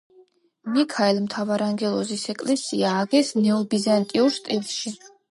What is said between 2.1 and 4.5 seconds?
ეკლესია ააგეს ნეობიზანტიურ